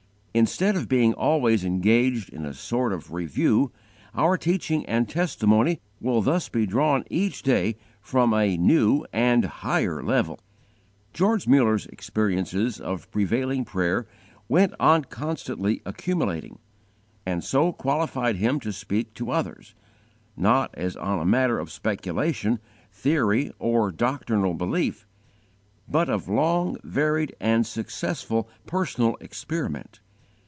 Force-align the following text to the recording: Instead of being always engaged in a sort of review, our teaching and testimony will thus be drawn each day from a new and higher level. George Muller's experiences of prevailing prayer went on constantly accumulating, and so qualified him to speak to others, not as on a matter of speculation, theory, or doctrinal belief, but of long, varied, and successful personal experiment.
Instead 0.33 0.77
of 0.77 0.87
being 0.87 1.13
always 1.15 1.65
engaged 1.65 2.29
in 2.29 2.45
a 2.45 2.53
sort 2.53 2.93
of 2.93 3.11
review, 3.11 3.69
our 4.15 4.37
teaching 4.37 4.85
and 4.85 5.09
testimony 5.09 5.81
will 5.99 6.21
thus 6.21 6.47
be 6.47 6.65
drawn 6.65 7.03
each 7.09 7.43
day 7.43 7.75
from 7.99 8.33
a 8.33 8.55
new 8.55 9.05
and 9.11 9.43
higher 9.43 10.01
level. 10.01 10.39
George 11.11 11.47
Muller's 11.49 11.85
experiences 11.87 12.79
of 12.79 13.11
prevailing 13.11 13.65
prayer 13.65 14.07
went 14.47 14.73
on 14.79 15.03
constantly 15.03 15.81
accumulating, 15.85 16.59
and 17.25 17.43
so 17.43 17.73
qualified 17.73 18.37
him 18.37 18.57
to 18.57 18.71
speak 18.71 19.13
to 19.13 19.31
others, 19.31 19.75
not 20.37 20.73
as 20.75 20.95
on 20.95 21.19
a 21.19 21.25
matter 21.25 21.59
of 21.59 21.69
speculation, 21.69 22.57
theory, 22.93 23.51
or 23.59 23.91
doctrinal 23.91 24.53
belief, 24.53 25.05
but 25.89 26.09
of 26.09 26.29
long, 26.29 26.77
varied, 26.85 27.35
and 27.41 27.65
successful 27.67 28.47
personal 28.65 29.17
experiment. 29.19 29.99